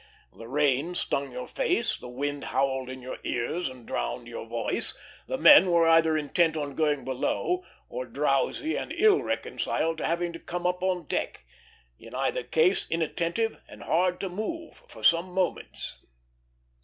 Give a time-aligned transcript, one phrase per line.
[0.35, 4.97] The rain stung your face; the wind howled in your ears and drowned your voice;
[5.27, 10.33] the men were either intent on going below, or drowsy and ill reconciled to having
[10.33, 11.45] to come on deck;
[11.99, 15.97] in either case inattentive and hard to move for some moments.